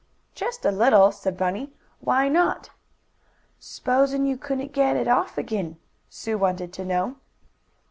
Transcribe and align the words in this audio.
"Just 0.33 0.65
a 0.65 0.71
little," 0.71 1.11
said 1.11 1.37
Bunny. 1.37 1.73
"Why 1.99 2.27
not?" 2.27 2.71
"S'posin' 3.59 4.25
you 4.25 4.35
couldn't 4.35 4.71
get 4.73 4.95
it 4.97 5.07
off 5.07 5.37
again?" 5.37 5.77
Sue 6.09 6.39
wanted 6.39 6.73
to 6.73 6.83
know. 6.83 7.17